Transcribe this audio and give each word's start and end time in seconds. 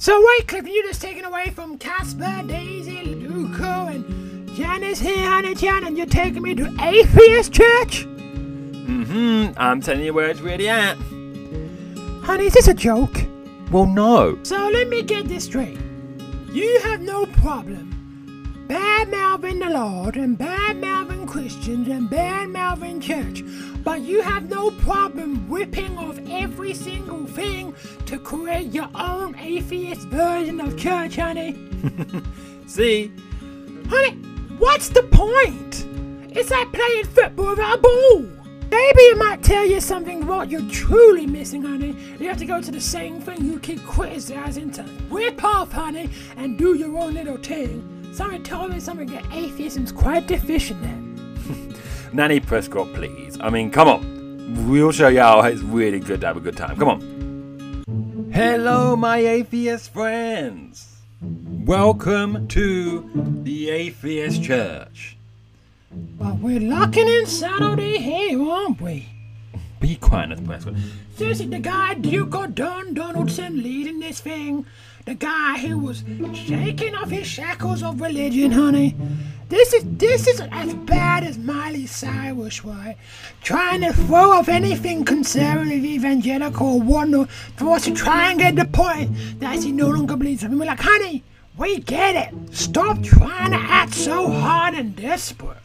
So 0.00 0.18
wait, 0.18 0.48
Cliff, 0.48 0.66
you 0.66 0.82
just 0.84 1.02
taken 1.02 1.26
away 1.26 1.50
from 1.50 1.76
Casper, 1.76 2.42
Daisy, 2.46 3.02
Luco, 3.04 3.86
and 3.86 4.48
Janice 4.56 4.98
here, 4.98 5.28
honey, 5.28 5.54
Jan, 5.54 5.84
and 5.84 5.94
you're 5.94 6.06
taking 6.06 6.40
me 6.40 6.54
to 6.54 6.74
Atheist 6.80 7.52
Church? 7.52 8.06
Mm-hmm. 8.06 9.52
I'm 9.58 9.82
telling 9.82 10.02
you 10.02 10.14
where 10.14 10.30
it's 10.30 10.40
really 10.40 10.70
at. 10.70 10.96
Honey, 12.24 12.46
is 12.46 12.54
this 12.54 12.66
a 12.66 12.72
joke? 12.72 13.14
Well, 13.70 13.84
no. 13.84 14.38
So 14.42 14.70
let 14.70 14.88
me 14.88 15.02
get 15.02 15.28
this 15.28 15.44
straight. 15.44 15.78
You 16.50 16.80
have 16.84 17.02
no 17.02 17.26
problem 17.26 17.89
bad 19.00 19.10
mouthing 19.10 19.58
the 19.60 19.70
Lord 19.70 20.16
and 20.16 20.36
bad 20.36 20.76
mouthing 20.76 21.26
Christians 21.26 21.88
and 21.88 22.10
bad 22.10 22.50
mouthing 22.50 23.00
church, 23.00 23.42
but 23.82 24.02
you 24.02 24.20
have 24.20 24.50
no 24.50 24.70
problem 24.72 25.46
ripping 25.48 25.96
off 25.96 26.18
every 26.28 26.74
single 26.74 27.24
thing 27.24 27.74
to 28.04 28.18
create 28.18 28.74
your 28.74 28.90
own 28.94 29.34
atheist 29.36 30.06
version 30.08 30.60
of 30.60 30.76
church, 30.76 31.16
honey. 31.16 31.56
See? 32.66 33.10
Honey, 33.88 34.16
what's 34.58 34.90
the 34.90 35.04
point? 35.04 35.86
It's 36.36 36.50
like 36.50 36.70
playing 36.70 37.06
football 37.06 37.50
without 37.50 37.78
a 37.78 37.80
ball. 37.80 38.18
Maybe 38.70 39.00
it 39.00 39.16
might 39.16 39.42
tell 39.42 39.64
you 39.64 39.80
something 39.80 40.26
what 40.26 40.50
you're 40.50 40.68
truly 40.68 41.26
missing, 41.26 41.62
honey. 41.62 41.96
You 42.18 42.28
have 42.28 42.38
to 42.38 42.44
go 42.46 42.60
to 42.60 42.70
the 42.70 42.80
same 42.80 43.18
thing 43.22 43.46
you 43.46 43.60
keep 43.60 43.82
criticizing 43.82 44.70
to 44.72 44.84
rip 45.08 45.42
off, 45.42 45.72
honey, 45.72 46.10
and 46.36 46.58
do 46.58 46.74
your 46.74 46.98
own 46.98 47.14
little 47.14 47.38
thing. 47.38 47.99
Someone 48.12 48.42
told 48.42 48.72
me 48.72 48.80
something 48.80 49.06
that 49.08 49.24
atheism's 49.32 49.92
quite 49.92 50.26
deficient 50.26 50.82
in. 50.82 51.74
Nanny 52.12 52.40
Prescott, 52.40 52.92
please. 52.92 53.38
I 53.40 53.50
mean, 53.50 53.70
come 53.70 53.86
on. 53.86 54.68
We'll 54.68 54.90
show 54.90 55.06
you 55.06 55.20
how 55.20 55.42
it's 55.42 55.62
really 55.62 56.00
good 56.00 56.20
to 56.22 56.26
have 56.26 56.36
a 56.36 56.40
good 56.40 56.56
time. 56.56 56.76
Come 56.76 56.88
on. 56.88 58.30
Hello, 58.32 58.96
my 58.96 59.18
atheist 59.18 59.92
friends. 59.92 60.96
Welcome 61.20 62.48
to 62.48 63.08
the 63.44 63.70
Atheist 63.70 64.42
Church. 64.42 65.16
Well, 66.18 66.36
we're 66.42 66.60
locking 66.60 67.06
in 67.06 67.26
Saturday 67.26 67.98
here, 67.98 68.42
aren't 68.42 68.80
we? 68.80 69.08
Be 69.78 69.94
quiet, 69.96 70.30
Miss 70.30 70.40
Prescott. 70.40 70.74
Seriously, 71.14 71.46
the 71.46 71.60
guy 71.60 71.94
Duke 71.94 72.54
Don 72.54 72.92
Donaldson 72.92 73.62
leading 73.62 74.00
this 74.00 74.20
thing 74.20 74.66
the 75.06 75.14
guy 75.14 75.58
who 75.58 75.78
was 75.78 76.04
shaking 76.34 76.94
off 76.94 77.10
his 77.10 77.26
shackles 77.26 77.82
of 77.82 78.00
religion, 78.00 78.52
honey. 78.52 78.96
This 79.48 79.72
is 79.72 79.84
this 79.84 80.28
is 80.28 80.40
as 80.52 80.74
bad 80.74 81.24
as 81.24 81.36
Miley 81.36 81.86
Cyrus, 81.86 82.64
right? 82.64 82.96
Trying 83.42 83.80
to 83.80 83.92
throw 83.92 84.30
off 84.30 84.48
anything 84.48 85.04
conservative, 85.04 85.84
evangelical, 85.84 86.80
wonder 86.80 87.26
for 87.56 87.74
us 87.74 87.84
to 87.86 87.92
try 87.92 88.30
and 88.30 88.38
get 88.38 88.54
the 88.54 88.64
point 88.66 89.10
that 89.40 89.62
he 89.62 89.72
no 89.72 89.88
longer 89.88 90.16
believes 90.16 90.44
in. 90.44 90.56
We're 90.56 90.66
like, 90.66 90.80
honey, 90.80 91.24
we 91.58 91.80
get 91.80 92.14
it. 92.14 92.54
Stop 92.54 93.02
trying 93.02 93.50
to 93.50 93.58
act 93.58 93.94
so 93.94 94.30
hard 94.30 94.74
and 94.74 94.94
desperate. 94.94 95.56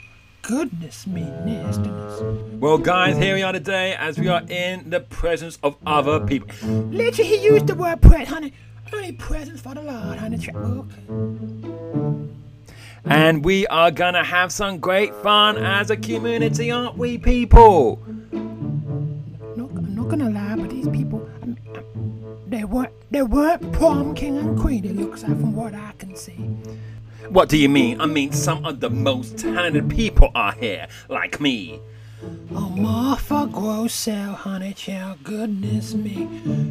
Goodness 0.41 1.05
me, 1.05 1.21
nastiness. 1.21 2.21
Well, 2.59 2.77
guys, 2.77 3.17
here 3.17 3.35
we 3.35 3.43
are 3.43 3.51
today 3.53 3.93
as 3.93 4.17
we 4.17 4.27
are 4.27 4.43
in 4.47 4.89
the 4.89 4.99
presence 4.99 5.59
of 5.61 5.75
other 5.85 6.19
people. 6.25 6.49
Literally, 6.67 7.29
he 7.29 7.43
used 7.43 7.67
the 7.67 7.75
word 7.75 8.01
prayer, 8.01 8.25
honey. 8.25 8.53
Only 8.93 9.11
presents 9.13 9.61
for 9.61 9.73
the 9.73 9.81
Lord, 9.81 10.17
honey. 10.17 10.37
checkbook. 10.37 10.87
And 13.05 13.45
we 13.45 13.67
are 13.67 13.91
gonna 13.91 14.23
have 14.23 14.51
some 14.51 14.79
great 14.79 15.13
fun 15.15 15.57
as 15.57 15.91
a 15.91 15.97
community, 15.97 16.71
aren't 16.71 16.97
we, 16.97 17.17
people? 17.17 17.99
No, 18.31 19.69
I'm 19.75 19.95
not 19.95 20.09
gonna 20.09 20.29
lie, 20.29 20.55
but 20.55 20.69
these 20.69 20.87
people, 20.89 21.27
I 21.41 21.45
mean, 21.45 21.59
they 22.47 22.63
weren't, 22.63 22.91
they 23.11 23.21
weren't 23.21 23.71
prom 23.73 24.15
king 24.15 24.37
and 24.37 24.59
queen. 24.59 24.85
It 24.85 24.95
looks 24.95 25.23
like 25.23 25.39
from 25.39 25.55
what 25.55 25.75
I 25.75 25.91
can 25.99 26.15
see. 26.15 26.33
What 27.29 27.49
do 27.49 27.57
you 27.57 27.69
mean? 27.69 28.01
I 28.01 28.05
mean, 28.05 28.31
some 28.31 28.65
of 28.65 28.79
the 28.79 28.89
most 28.89 29.37
talented 29.37 29.89
people 29.89 30.31
are 30.35 30.53
here, 30.53 30.87
like 31.09 31.39
me. 31.39 31.79
Oh, 32.55 32.69
Martha 32.69 33.47
Grossell, 33.51 34.33
honey 34.33 34.73
child, 34.73 35.23
goodness 35.23 35.93
me. 35.93 36.27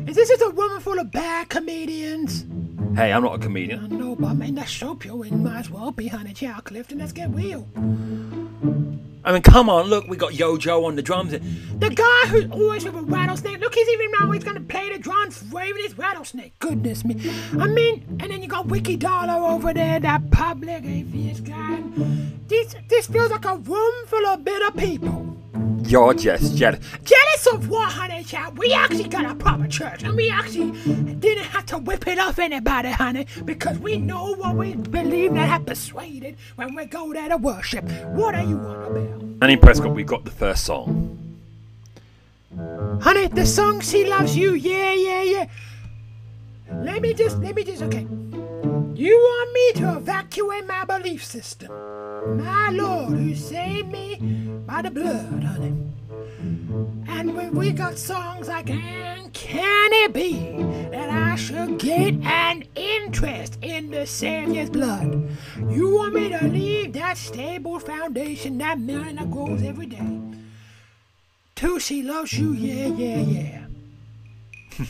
Is 0.07 0.17
this 0.17 0.29
just 0.29 0.43
a 0.43 0.51
woman 0.51 0.81
full 0.81 0.99
of 0.99 1.11
bad 1.13 1.49
comedians? 1.49 2.45
Hey, 2.97 3.13
I'm 3.13 3.23
not 3.23 3.37
a 3.37 3.39
comedian. 3.39 3.85
I 3.85 3.87
know, 3.89 4.17
but 4.17 4.29
I 4.29 4.35
mean, 4.35 4.55
that 4.57 4.69
show 4.69 4.99
you're 5.05 5.27
in 5.27 5.43
might 5.43 5.61
as 5.61 5.71
well 5.71 5.91
be, 5.91 6.09
honey 6.09 6.33
child, 6.33 6.65
Clifton. 6.65 6.99
Let's 6.99 7.13
get 7.13 7.31
real. 7.31 7.69
I 9.27 9.33
mean, 9.33 9.43
come 9.43 9.71
on, 9.71 9.87
look, 9.87 10.07
we 10.07 10.17
got 10.17 10.33
Yojo 10.33 10.85
on 10.85 10.97
the 10.97 11.03
drums. 11.03 11.33
The 11.33 11.91
guy 11.91 12.29
who's 12.29 12.51
always 12.51 12.85
with 12.85 12.95
a 12.95 13.03
rattlesnake. 13.03 13.59
Look, 13.61 13.75
he's 13.75 13.89
even 13.89 14.11
now 14.21 14.31
he's 14.33 14.45
gonna 14.45 14.61
play 14.61 14.93
the 14.93 14.99
drums, 14.99 15.43
waving 15.51 15.83
his 15.83 15.97
rattlesnake. 15.97 16.59
Goodness 16.59 17.05
me. 17.05 17.17
I 17.59 17.67
mean, 17.67 18.05
and 18.21 18.31
then 18.31 18.43
you 18.43 18.49
got 18.49 18.67
Wiki 18.67 18.97
Dollar 18.97 19.43
over 19.51 19.73
there, 19.73 19.99
that 19.99 20.31
public 20.31 20.85
atheist 20.85 21.45
guy. 21.45 21.83
This 22.49 22.77
this 22.89 23.07
feels 23.07 23.31
like 23.31 23.47
a 23.47 23.57
room 23.57 24.07
full 24.07 24.27
of 24.27 24.45
bitter 24.45 24.71
people. 24.73 25.34
You're 25.87 26.15
just 26.15 26.57
jealous. 26.57 26.81
Jealous 27.05 27.47
of 27.53 27.69
what, 27.69 27.93
honey 27.93 28.25
child? 28.25 28.59
We 28.59 28.73
actually 28.73 29.09
got 29.09 29.25
a 29.25 29.35
proper 29.35 29.67
church, 29.67 30.03
and 30.03 30.17
we 30.17 30.31
actually 30.31 30.73
didn't 31.17 31.45
have 31.45 31.67
to 31.67 31.79
whip 31.79 32.07
it 32.07 32.19
off 32.19 32.39
anybody, 32.39 32.91
honey, 32.91 33.27
because 33.45 33.79
we 33.79 33.99
know 33.99 34.35
what 34.35 34.57
we 34.57 34.75
believe 34.75 35.35
that 35.35 35.49
have 35.49 35.67
persuaded 35.67 36.37
when 36.57 36.75
we 36.75 36.87
go 36.87 37.13
there 37.13 37.29
to 37.29 37.37
worship. 37.37 37.85
What 38.07 38.35
are 38.35 38.45
you 38.45 38.59
on 38.59 38.97
about? 38.97 39.43
Annie 39.43 39.57
Prescott, 39.57 39.95
we 39.95 40.05
got 40.05 40.25
the 40.25 40.31
first 40.31 40.65
song. 40.65 41.19
Honey, 43.03 43.27
the 43.27 43.45
song 43.45 43.81
"She 43.81 44.07
Loves 44.07 44.37
You," 44.37 44.55
yeah, 44.55 44.95
yeah, 44.95 45.23
yeah. 45.23 45.49
Let 46.83 47.03
me 47.03 47.13
just, 47.15 47.39
let 47.39 47.55
me 47.55 47.65
just, 47.65 47.83
okay. 47.83 48.07
You 48.95 49.17
want 49.17 49.53
me 49.53 49.81
to 49.83 49.97
evacuate 49.97 50.67
my 50.67 50.85
belief 50.85 51.25
system? 51.25 51.69
My 52.39 52.71
Lord, 52.71 53.13
who 53.13 53.35
saved 53.35 53.89
me 53.89 54.44
by 54.67 54.83
the 54.83 54.91
blood, 54.91 55.43
honey. 55.43 55.75
And 57.09 57.35
when 57.35 57.55
we 57.55 57.73
got 57.73 57.99
songs 57.99 58.49
like 58.49 58.71
And 58.71 59.33
Can 59.33 59.91
It 59.93 60.13
Be 60.13 60.33
That 60.91 61.11
I 61.11 61.37
Should 61.37 61.79
Get 61.79 62.15
an 62.23 62.65
Interest 62.75 63.59
in 63.63 63.91
the 63.91 64.07
Savior's 64.07 64.71
Blood? 64.71 65.29
You 65.71 65.95
want 65.95 66.15
me 66.15 66.29
to 66.31 66.45
leave 66.47 66.93
that 66.95 67.17
stable 67.17 67.79
foundation, 67.79 68.59
that 68.59 68.79
million 68.79 69.17
that 69.17 69.31
grows 69.31 69.63
every 69.63 69.87
day? 69.87 70.21
To 71.57 71.79
she 71.79 72.03
loves 72.03 72.33
you, 72.33 72.53
yeah, 72.53 72.89
yeah, 72.89 73.19
yeah. 73.19 73.67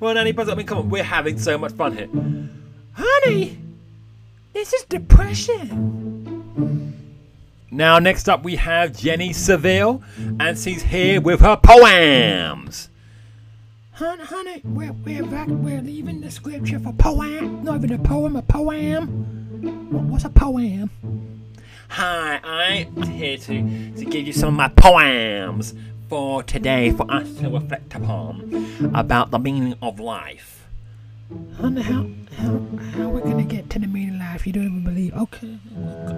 well, 0.00 0.14
Nanny 0.14 0.32
Prescott, 0.32 0.54
I 0.54 0.56
mean, 0.56 0.66
come 0.66 0.78
on, 0.78 0.90
we're 0.90 1.02
having 1.02 1.38
so 1.38 1.58
much 1.58 1.72
fun 1.72 1.96
here. 1.96 2.08
Honey, 2.94 3.58
this 4.52 4.72
is 4.72 4.84
depression. 4.84 6.94
Now, 7.70 7.98
next 7.98 8.30
up, 8.30 8.44
we 8.44 8.56
have 8.56 8.96
Jenny 8.96 9.34
Seville, 9.34 10.02
and 10.40 10.58
she's 10.58 10.82
here 10.82 11.20
with 11.20 11.40
her 11.40 11.56
poems. 11.62 12.88
Honey, 13.92 14.24
honey, 14.24 14.62
we're, 14.64 14.92
we're, 14.92 15.26
back, 15.26 15.48
we're 15.48 15.82
leaving 15.82 16.22
the 16.22 16.30
scripture 16.30 16.78
for 16.78 16.94
poem. 16.94 17.64
Not 17.64 17.76
even 17.76 17.92
a 17.92 17.98
poem, 17.98 18.36
a 18.36 18.42
poem. 18.42 19.90
What, 19.90 20.04
what's 20.04 20.24
a 20.24 20.30
poem? 20.30 20.90
Hi, 21.90 22.40
I'm 22.42 23.02
here 23.02 23.36
to, 23.36 23.92
to 23.96 24.04
give 24.06 24.26
you 24.26 24.32
some 24.32 24.48
of 24.48 24.54
my 24.54 24.68
poems 24.68 25.74
for 26.08 26.42
today 26.42 26.90
for 26.92 27.10
us 27.10 27.34
to 27.40 27.50
reflect 27.50 27.94
upon 27.94 28.92
about 28.94 29.30
the 29.30 29.38
meaning 29.38 29.74
of 29.82 30.00
life. 30.00 30.67
Honey, 31.28 31.82
how, 31.82 32.06
how, 32.38 32.58
how 32.92 33.02
are 33.02 33.08
we 33.10 33.20
gonna 33.20 33.44
get 33.44 33.68
to 33.70 33.78
the 33.78 33.86
meaning 33.86 34.14
of 34.14 34.20
life? 34.20 34.46
You 34.46 34.52
don't 34.54 34.64
even 34.64 34.84
believe. 34.84 35.12
Okay. 35.14 35.58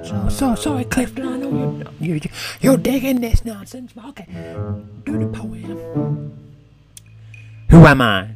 So, 0.04 0.28
so 0.28 0.54
sorry, 0.54 0.84
Clifton. 0.84 1.26
I 1.26 1.37
know 1.37 1.82
you're, 1.98 2.16
you're, 2.16 2.32
you're 2.60 2.76
digging 2.76 3.20
this 3.20 3.44
nonsense. 3.44 3.93
But 3.93 4.04
okay. 4.06 4.26
Do 5.04 5.19
the 5.19 5.26
poem. 5.26 6.38
Who 7.70 7.87
am 7.87 8.00
I? 8.00 8.26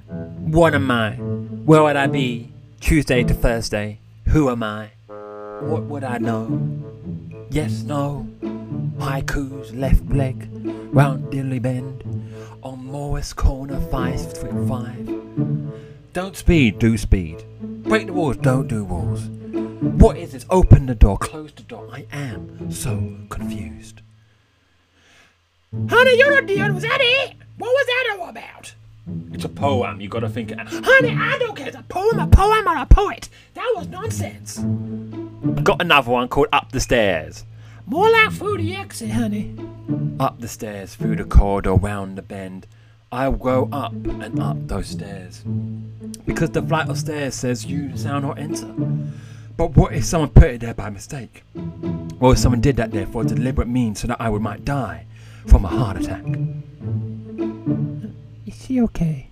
What 0.51 0.75
am 0.75 0.91
I? 0.91 1.13
Where 1.13 1.85
would 1.85 1.97
I 1.97 2.09
be? 2.09 2.51
Tuesday 2.81 3.23
to 3.23 3.35
Thursday. 3.35 4.01
Who 4.29 4.51
am 4.51 4.65
I? 4.65 4.91
What 5.61 5.85
would 5.85 6.03
I 6.03 6.19
know? 6.19 6.61
Yes, 7.51 7.83
no. 7.83 8.27
Haikus, 8.99 9.79
left 9.79 10.05
leg, 10.11 10.49
round 10.93 11.31
Dilly 11.31 11.61
Bend, 11.61 12.03
on 12.63 12.85
Morris 12.85 13.33
Corner 13.33 13.79
535. 13.91 15.94
Don't 16.15 16.37
speed, 16.37 16.79
do 16.79 16.97
speed. 16.97 17.45
Break 17.61 18.07
the 18.07 18.13
walls, 18.13 18.37
don't 18.37 18.69
do 18.69 18.85
walls. 18.85 19.25
What 19.25 20.17
is 20.17 20.31
this? 20.31 20.47
Open 20.49 20.87
the 20.87 20.95
door, 20.95 21.19
close 21.19 21.51
the 21.53 21.65
door. 21.65 21.89
I 21.93 22.07
am 22.13 22.71
so 22.71 23.17
confused. 23.31 24.01
Honey, 25.89 26.17
you're 26.17 26.33
not 26.33 26.47
the 26.47 26.61
other. 26.61 26.73
Was 26.73 26.85
that 26.85 26.99
it? 27.01 27.35
What 27.59 27.69
was 27.69 27.87
that 27.87 28.17
all 28.17 28.29
about? 28.29 28.75
It's 29.33 29.45
a 29.45 29.49
poem. 29.49 30.01
You 30.01 30.09
gotta 30.09 30.29
think. 30.29 30.53
Honey, 30.57 31.17
I 31.19 31.37
don't 31.41 31.57
care. 31.57 31.67
It's 31.67 31.77
a 31.77 31.83
poem, 31.83 32.21
a 32.21 32.29
poem, 32.29 32.69
or 32.69 32.77
a 32.77 32.87
poet. 32.87 33.29
That 33.55 33.73
was 33.75 33.89
nonsense. 33.89 34.59
Got 35.65 35.83
another 35.83 36.13
one 36.13 36.29
called 36.29 36.47
Up 36.53 36.71
the 36.71 36.79
Stairs. 36.79 37.45
More 37.87 38.09
like 38.09 38.31
through 38.31 38.59
the 38.59 38.77
exit, 38.77 39.11
honey. 39.11 39.57
Up 40.21 40.39
the 40.39 40.47
stairs, 40.47 40.95
through 40.95 41.17
the 41.17 41.25
corridor, 41.25 41.75
round 41.75 42.17
the 42.17 42.23
bend. 42.23 42.69
I 43.15 43.31
go 43.31 43.69
up 43.71 43.93
and 43.93 44.41
up 44.41 44.57
those 44.67 44.89
stairs. 44.89 45.45
Because 46.27 46.51
the 46.51 46.61
flight 46.61 46.89
of 46.89 46.99
stairs 46.99 47.37
says 47.37 47.65
you 47.65 47.97
shall 47.97 48.21
not 48.21 48.41
enter. 48.41 48.67
But 49.57 49.77
what 49.77 49.93
if 49.93 50.05
someone 50.05 50.31
put 50.31 50.51
it 50.51 50.61
there 50.63 50.75
by 50.75 50.91
mistake? 50.91 51.45
Or 52.19 52.33
if 52.33 52.39
someone 52.39 52.61
did 52.61 52.75
that 52.77 52.91
there 52.91 53.07
for 53.07 53.23
a 53.23 53.25
deliberate 53.25 53.69
means 53.69 54.01
so 54.01 54.09
that 54.09 54.21
I 54.21 54.29
would 54.29 54.43
might 54.43 54.65
die 54.65 55.07
from 55.47 55.65
a 55.65 55.69
heart 55.69 55.99
attack? 55.99 56.25
Is 58.47 58.61
she 58.61 58.81
okay? 58.81 59.29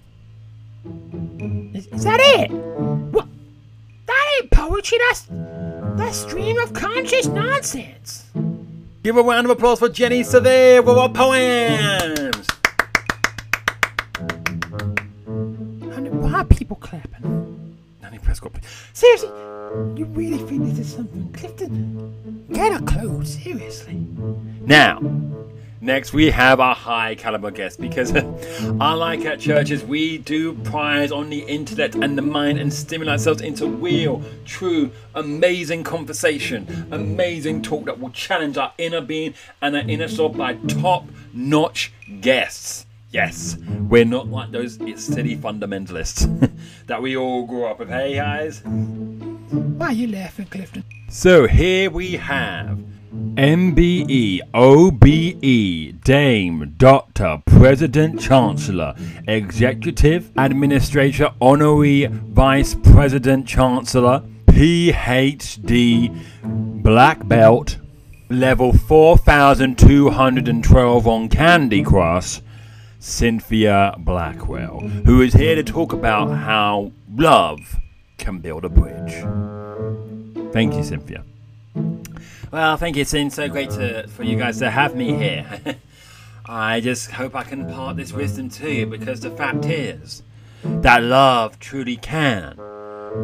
Is, 1.74 1.88
is 1.88 2.04
that 2.04 2.20
it? 2.20 2.52
What? 2.52 3.26
That 4.06 4.40
ain't 4.40 4.50
poetry. 4.52 4.98
That's 5.08 5.26
that's 5.96 6.18
stream 6.18 6.56
of 6.58 6.72
conscious 6.72 7.26
nonsense. 7.26 8.30
Give 9.02 9.16
a 9.16 9.22
round 9.22 9.46
of 9.46 9.50
applause 9.50 9.80
for 9.80 9.88
Jenny 9.88 10.22
Severe 10.22 10.82
with 10.82 10.96
our 10.96 11.08
poems! 11.08 12.11
Clapping? 16.82 17.78
Nanny 18.02 18.18
Prescott. 18.18 18.52
Seriously, 18.92 19.28
you 19.96 20.04
really 20.10 20.38
think 20.38 20.64
this 20.64 20.78
is 20.80 20.94
something? 20.94 21.32
Clifton, 21.32 22.46
get 22.52 22.78
a 22.78 22.84
clue. 22.84 23.24
Seriously. 23.24 24.06
Now, 24.66 25.00
next 25.80 26.12
we 26.12 26.30
have 26.30 26.60
our 26.60 26.74
high 26.74 27.14
caliber 27.14 27.50
guest 27.50 27.80
because 27.80 28.10
unlike 28.60 29.24
at 29.24 29.40
churches, 29.40 29.84
we 29.84 30.18
do 30.18 30.54
prize 30.54 31.12
on 31.12 31.30
the 31.30 31.40
intellect 31.40 31.94
and 31.94 32.18
the 32.18 32.22
mind 32.22 32.58
and 32.58 32.72
stimulate 32.72 33.12
ourselves 33.12 33.40
into 33.40 33.66
real, 33.66 34.22
true, 34.44 34.90
amazing 35.14 35.84
conversation, 35.84 36.86
amazing 36.90 37.62
talk 37.62 37.84
that 37.86 37.98
will 37.98 38.10
challenge 38.10 38.58
our 38.58 38.72
inner 38.78 39.00
being 39.00 39.32
and 39.60 39.76
our 39.76 39.82
inner 39.82 40.08
soul 40.08 40.28
by 40.28 40.54
top 40.54 41.06
notch 41.32 41.92
guests. 42.20 42.86
Yes, 43.12 43.58
we're 43.90 44.06
not 44.06 44.28
like 44.28 44.52
those 44.52 44.78
city 44.96 45.36
fundamentalists 45.36 46.50
that 46.86 47.02
we 47.02 47.14
all 47.14 47.46
grew 47.46 47.66
up 47.66 47.78
with. 47.78 47.90
Hey, 47.90 48.14
guys. 48.14 48.62
Why 48.64 49.88
are 49.88 49.92
you 49.92 50.08
laughing, 50.08 50.46
Clifton? 50.46 50.82
So 51.10 51.46
here 51.46 51.90
we 51.90 52.12
have 52.12 52.78
MBE, 53.34 54.40
OBE, 54.54 56.00
Dame, 56.02 56.74
Doctor, 56.78 57.42
President 57.44 58.18
Chancellor, 58.18 58.94
Executive 59.28 60.30
Administrator, 60.38 61.32
Honorary 61.38 62.06
Vice 62.06 62.74
President 62.74 63.46
Chancellor, 63.46 64.22
PhD, 64.46 66.18
Black 66.82 67.28
Belt, 67.28 67.76
Level 68.30 68.72
4212 68.72 71.06
on 71.06 71.28
Candy 71.28 71.82
Crush, 71.82 72.40
Cynthia 73.04 73.96
Blackwell, 73.98 74.78
who 74.78 75.22
is 75.22 75.34
here 75.34 75.56
to 75.56 75.64
talk 75.64 75.92
about 75.92 76.28
how 76.28 76.92
love 77.12 77.80
can 78.16 78.38
build 78.38 78.64
a 78.64 78.68
bridge. 78.68 79.12
Thank 80.52 80.74
you, 80.74 80.84
Cynthia. 80.84 81.24
Well, 82.52 82.76
thank 82.76 82.94
you. 82.94 83.02
It's 83.02 83.10
so 83.34 83.48
great 83.48 83.70
to, 83.70 84.06
for 84.06 84.22
you 84.22 84.38
guys 84.38 84.60
to 84.60 84.70
have 84.70 84.94
me 84.94 85.16
here. 85.16 85.80
I 86.46 86.78
just 86.78 87.10
hope 87.10 87.34
I 87.34 87.42
can 87.42 87.62
impart 87.62 87.96
this 87.96 88.12
wisdom 88.12 88.48
to 88.50 88.70
you 88.70 88.86
because 88.86 89.18
the 89.18 89.32
fact 89.32 89.64
is 89.64 90.22
that 90.62 91.02
love 91.02 91.58
truly 91.58 91.96
can 91.96 92.54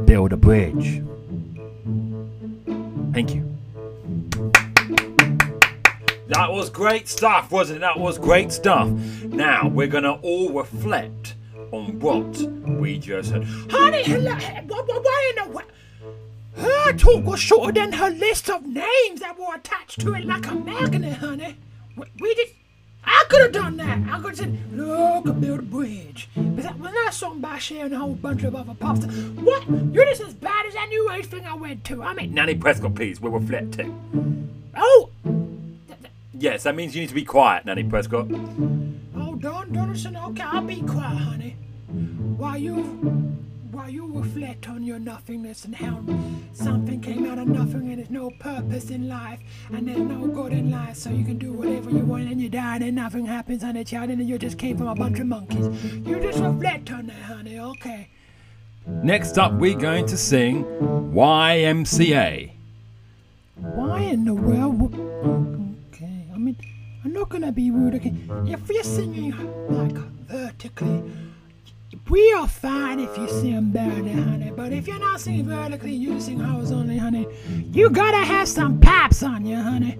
build 0.06 0.32
a 0.32 0.36
bridge. 0.36 1.04
Thank 3.12 3.32
you. 3.32 3.47
That 6.28 6.52
was 6.52 6.68
great 6.68 7.08
stuff, 7.08 7.50
wasn't 7.50 7.78
it? 7.78 7.80
That 7.80 7.98
was 7.98 8.18
great 8.18 8.52
stuff. 8.52 8.88
Now 9.24 9.66
we're 9.68 9.86
gonna 9.86 10.12
all 10.12 10.52
reflect 10.52 11.36
on 11.72 11.98
what 12.00 12.36
we 12.66 12.98
just 12.98 13.30
heard. 13.32 13.44
Honey, 13.70 14.02
hello, 14.02 14.34
why, 14.34 15.32
in 15.36 15.44
the 15.44 15.50
what? 15.50 15.66
Her 16.56 16.92
talk 16.92 17.24
was 17.24 17.40
shorter 17.40 17.72
than 17.72 17.92
her 17.92 18.10
list 18.10 18.50
of 18.50 18.66
names 18.66 19.20
that 19.20 19.36
were 19.38 19.54
attached 19.54 20.00
to 20.00 20.14
it 20.14 20.26
like 20.26 20.46
a 20.48 20.54
magnet, 20.54 21.14
honey. 21.14 21.56
We, 21.96 22.04
we 22.20 22.34
just, 22.34 22.52
I 23.04 23.24
could 23.30 23.40
have 23.42 23.52
done 23.52 23.76
that. 23.78 23.98
I 24.10 24.18
could 24.20 24.30
have 24.30 24.36
said, 24.36 24.58
look, 24.72 25.28
I 25.28 25.30
build 25.30 25.60
a 25.60 25.62
bridge. 25.62 26.28
But 26.36 26.62
that 26.64 26.78
was 26.78 26.92
not 26.92 27.14
sung 27.14 27.40
by 27.40 27.58
Cher 27.58 27.86
and 27.86 27.94
a 27.94 27.98
whole 27.98 28.14
bunch 28.14 28.42
of 28.42 28.54
other 28.54 28.74
pop 28.74 28.98
stars. 28.98 29.14
What? 29.14 29.68
You're 29.92 30.04
just 30.06 30.20
as 30.22 30.34
bad 30.34 30.66
as 30.66 30.74
that 30.74 30.88
new 30.88 31.10
age 31.12 31.26
thing 31.26 31.46
I 31.46 31.54
went 31.54 31.84
to. 31.84 32.02
I 32.02 32.12
mean, 32.12 32.34
Nanny 32.34 32.54
Prescott, 32.54 32.94
please, 32.94 33.20
we're 33.20 33.30
reflecting. 33.30 34.50
oh, 34.76 35.07
Yes, 36.38 36.62
that 36.62 36.76
means 36.76 36.94
you 36.94 37.00
need 37.00 37.08
to 37.08 37.14
be 37.16 37.24
quiet, 37.24 37.66
Nanny 37.66 37.82
Prescott. 37.82 38.28
oh, 38.30 39.34
don't, 39.34 39.72
don't. 39.72 39.88
Okay, 40.16 40.42
I'll 40.42 40.62
be 40.62 40.82
quiet, 40.82 41.18
honey. 41.18 41.56
While 42.36 42.58
you, 42.58 42.76
while 43.72 43.90
you 43.90 44.06
reflect 44.12 44.68
on 44.68 44.84
your 44.84 45.00
nothingness 45.00 45.64
and 45.64 45.74
how 45.74 46.00
something 46.52 47.00
came 47.00 47.26
out 47.26 47.38
of 47.38 47.48
nothing 47.48 47.90
and 47.90 47.98
there's 47.98 48.10
no 48.10 48.30
purpose 48.38 48.90
in 48.90 49.08
life 49.08 49.40
and 49.72 49.88
there's 49.88 49.98
no 49.98 50.28
good 50.28 50.52
in 50.52 50.70
life, 50.70 50.96
so 50.96 51.10
you 51.10 51.24
can 51.24 51.38
do 51.38 51.52
whatever 51.52 51.90
you 51.90 52.04
want 52.04 52.30
and 52.30 52.40
you 52.40 52.48
die 52.48 52.76
and 52.76 52.84
then 52.84 52.94
nothing 52.94 53.26
happens, 53.26 53.64
honey, 53.64 53.82
child, 53.82 54.10
and 54.10 54.20
then 54.20 54.28
you 54.28 54.38
just 54.38 54.58
came 54.58 54.78
from 54.78 54.86
a 54.86 54.94
bunch 54.94 55.18
of 55.18 55.26
monkeys. 55.26 55.66
You 56.06 56.20
just 56.20 56.38
reflect 56.38 56.92
on 56.92 57.08
that, 57.08 57.22
honey. 57.22 57.58
Okay. 57.58 58.10
Next 58.86 59.38
up, 59.38 59.54
we're 59.54 59.76
going 59.76 60.06
to 60.06 60.16
sing 60.16 60.62
YMCA. 61.12 62.52
Why 63.56 64.00
in 64.02 64.24
the 64.24 64.34
world? 64.34 65.57
I'm 67.08 67.14
not 67.14 67.30
gonna 67.30 67.52
be 67.52 67.70
rude. 67.70 67.94
Okay, 67.94 68.12
if 68.44 68.68
you're 68.68 68.82
singing 68.82 69.30
like 69.70 69.96
vertically, 70.28 71.10
we 72.10 72.32
are 72.34 72.46
fine 72.46 73.00
if 73.00 73.16
you 73.16 73.26
sing 73.30 73.70
barely, 73.70 74.12
honey. 74.12 74.52
But 74.54 74.74
if 74.74 74.86
you're 74.86 74.98
not 74.98 75.18
singing 75.18 75.46
vertically, 75.46 75.94
you 75.94 76.20
sing 76.20 76.38
horizontally, 76.38 76.98
honey. 76.98 77.26
You 77.72 77.88
gotta 77.88 78.22
have 78.26 78.46
some 78.46 78.78
pops 78.78 79.22
on 79.22 79.46
you, 79.46 79.56
honey. 79.56 79.98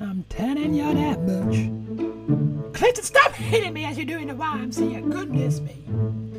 I'm 0.00 0.24
telling 0.28 0.74
you 0.74 0.92
that 0.92 1.22
much. 1.22 2.74
Clinton, 2.74 3.04
stop 3.04 3.30
hitting 3.34 3.72
me 3.72 3.84
as 3.84 3.96
you're 3.96 4.04
doing 4.04 4.26
the 4.26 4.34
YMCA. 4.34 5.08
Goodness 5.08 5.60
me. 5.60 5.84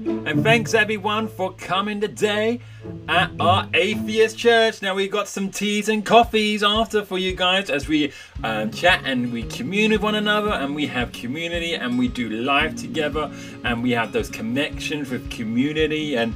And 0.06 0.44
thanks 0.44 0.76
everyone 0.76 1.28
for 1.28 1.54
coming 1.54 2.00
today 2.00 2.60
at 3.08 3.32
our 3.40 3.68
atheist 3.74 4.38
church. 4.38 4.82
Now 4.84 4.94
we've 4.94 5.12
got 5.12 5.28
some 5.28 5.50
teas 5.50 5.90
and 5.90 6.06
coffees 6.06 6.62
after 6.62 7.04
for 7.04 7.18
you 7.18 7.36
guys 7.36 7.72
as 7.72 7.88
we 7.88 8.12
um, 8.44 8.70
chat 8.72 9.02
and 9.04 9.34
we 9.34 9.44
commune 9.44 9.92
with 9.92 10.02
one 10.04 10.14
another 10.14 10.52
and 10.52 10.76
we 10.76 10.86
have 10.88 11.12
community 11.12 11.74
and 11.74 11.98
we 11.98 12.08
do 12.08 12.30
life 12.30 12.76
together 12.76 13.32
and 13.64 13.82
we 13.82 13.92
have 13.92 14.12
those 14.12 14.30
connections 14.30 15.10
with 15.10 15.28
community 15.32 16.16
and 16.18 16.36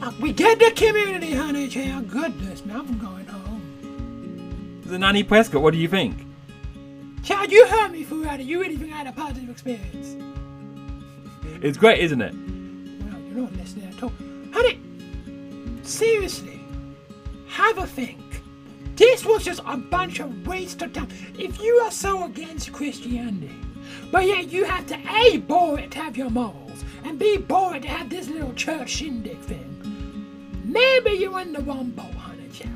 Uh, 0.00 0.12
We 0.20 0.32
get 0.32 0.58
the 0.60 0.70
community, 0.70 1.34
honey, 1.34 1.66
child. 1.68 2.08
Goodness 2.08 2.64
me, 2.64 2.74
I'm 2.74 2.98
going 2.98 3.26
home. 3.26 4.80
the 4.84 4.98
Nanny 5.00 5.24
Prescott. 5.24 5.62
What 5.62 5.72
do 5.72 5.78
you 5.80 5.88
think? 5.88 6.14
Child, 7.24 7.50
you 7.50 7.66
heard 7.66 7.90
me, 7.90 8.04
Furada. 8.04 8.44
You 8.44 8.60
really 8.60 8.76
think 8.76 8.92
I 8.92 8.98
had 8.98 9.06
a 9.08 9.12
positive 9.12 9.50
experience? 9.50 10.16
It's 11.60 11.78
great, 11.78 11.98
isn't 12.00 12.20
it? 12.20 12.34
You're 13.34 13.42
not 13.42 13.56
listening 13.56 13.92
at 13.92 14.00
all. 14.00 14.12
Honey, 14.52 14.80
seriously, 15.82 16.60
have 17.48 17.78
a 17.78 17.86
think. 17.86 18.20
This 18.94 19.24
was 19.24 19.44
just 19.44 19.60
a 19.66 19.76
bunch 19.76 20.20
of 20.20 20.46
waste 20.46 20.82
of 20.82 20.92
time. 20.92 21.08
If 21.36 21.60
you 21.60 21.74
are 21.84 21.90
so 21.90 22.26
against 22.26 22.72
Christianity, 22.72 23.50
but 24.12 24.24
yet 24.24 24.52
you 24.52 24.64
have 24.64 24.86
to 24.86 24.98
A, 25.12 25.38
bore 25.38 25.80
it 25.80 25.90
to 25.92 25.98
have 25.98 26.16
your 26.16 26.30
morals, 26.30 26.84
and 27.02 27.18
B, 27.18 27.36
bore 27.36 27.74
it 27.74 27.82
to 27.82 27.88
have 27.88 28.08
this 28.08 28.28
little 28.28 28.54
church 28.54 28.90
shindig 28.90 29.40
thing, 29.40 30.62
maybe 30.64 31.10
you're 31.10 31.40
in 31.40 31.52
the 31.52 31.60
wrong 31.62 31.90
boat, 31.90 32.14
honey 32.14 32.48
child. 32.52 32.70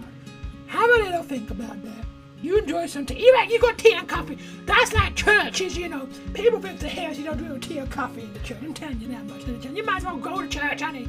Have 0.67 0.91
a 0.91 1.05
little 1.05 1.23
think 1.23 1.51
about 1.51 1.81
that. 1.85 2.08
You 2.41 2.59
enjoy 2.59 2.87
some 2.87 3.05
tea. 3.05 3.19
You, 3.19 3.37
you 3.49 3.61
got 3.61 3.79
tea 3.79 3.95
and 3.95 4.09
coffee. 4.09 4.39
That's 4.65 4.93
like 4.93 5.17
churches, 5.17 5.77
you 5.77 5.89
know. 5.89 6.09
People 6.35 6.61
think 6.61 6.79
the 6.79 6.89
heresy 6.89 7.25
don't 7.25 7.39
do 7.39 7.59
tea 7.59 7.81
or 7.81 7.87
coffee 7.87 8.23
in 8.23 8.33
the 8.33 8.39
church. 8.41 8.59
I'm 8.63 8.75
telling 8.75 9.01
you 9.01 9.09
that 9.09 9.25
much. 9.27 9.47
You 9.47 9.85
might 9.85 9.99
as 9.99 10.05
well 10.05 10.17
go 10.17 10.41
to 10.43 10.49
church, 10.49 10.81
honey. 10.81 11.07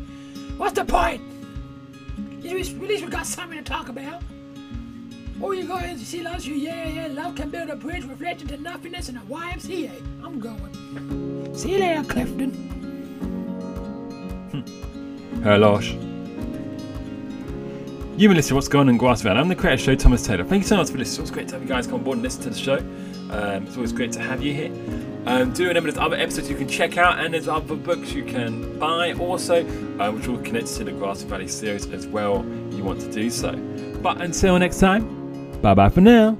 What's 0.58 0.74
the 0.74 0.86
point? 0.86 1.22
At 2.40 2.46
least, 2.46 2.76
we 2.78 3.00
got 3.08 3.28
something 3.28 3.58
to 3.58 3.64
talk 3.64 3.90
about. 3.90 4.24
Oh, 5.42 5.52
you 5.52 5.72
and 5.72 6.00
see 6.00 6.22
loves 6.22 6.46
you. 6.46 6.56
Yeah, 6.56 6.88
yeah, 6.88 7.08
love 7.08 7.36
can 7.36 7.50
build 7.50 7.70
a 7.70 7.76
bridge 7.76 8.06
reflecting 8.06 8.48
to 8.48 8.58
nothingness 8.58 9.08
in 9.08 9.18
a 9.18 9.22
YMCA. 9.22 9.92
I'm 10.24 10.40
going. 10.40 11.56
See 11.56 11.74
you 11.74 11.80
later, 11.80 12.04
Clifton. 12.04 12.52
Hello. 15.44 15.80
You've 18.20 18.32
been 18.32 18.36
listening 18.36 18.50
to 18.50 18.56
What's 18.56 18.68
Going 18.68 18.90
on 18.90 18.96
in 18.96 18.98
Grassville. 18.98 19.38
I'm 19.38 19.48
the 19.48 19.56
creator 19.56 19.76
of 19.76 19.80
the 19.80 19.86
show, 19.86 19.96
Thomas 19.96 20.28
Taylor. 20.28 20.44
Thank 20.44 20.64
you 20.64 20.68
so 20.68 20.76
much 20.76 20.90
for 20.90 20.98
listening. 20.98 21.22
It's 21.22 21.32
great 21.32 21.48
to 21.48 21.54
have 21.54 21.62
you 21.62 21.70
guys 21.70 21.88
come 21.88 21.96
on 21.96 22.04
board 22.04 22.18
and 22.18 22.22
listen 22.22 22.44
to 22.44 22.50
the 22.50 22.58
show. 22.58 22.78
Um, 23.32 23.66
it's 23.66 23.78
always 23.78 23.94
great 23.94 24.12
to 24.12 24.20
have 24.20 24.44
you 24.44 24.54
here. 24.54 24.74
Um, 25.26 25.54
do 25.54 25.66
remember 25.66 25.90
there's 25.90 26.04
other 26.04 26.18
episodes 26.18 26.50
you 26.50 26.58
can 26.58 26.68
check 26.68 26.98
out 26.98 27.18
and 27.24 27.34
there's 27.34 27.48
other 27.48 27.78
books 27.78 28.12
you 28.12 28.26
can 28.26 28.78
buy 28.78 29.14
also, 29.14 29.66
uh, 30.00 30.12
which 30.12 30.28
will 30.28 30.38
connect 30.40 30.68
to 30.68 30.84
the 30.84 30.92
Grasmere 30.92 31.30
Valley 31.30 31.48
series 31.48 31.90
as 31.94 32.08
well. 32.08 32.46
You 32.72 32.84
want 32.84 33.00
to 33.00 33.10
do 33.10 33.30
so. 33.30 33.54
But 34.02 34.20
until 34.20 34.60
next 34.60 34.82
time, 34.82 35.62
bye 35.62 35.74
bye 35.74 35.88
for 35.88 36.02
now. 36.02 36.38